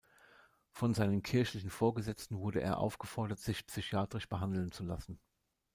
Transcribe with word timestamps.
Von 0.71 0.95
seinen 0.95 1.21
kirchlichen 1.21 1.69
Vorgesetzten 1.69 2.39
wurde 2.39 2.59
er 2.59 2.79
aufgefordert, 2.79 3.37
sich 3.37 3.67
psychiatrisch 3.67 4.27
behandeln 4.27 4.71
zu 4.71 4.83
lassen. 4.83 5.19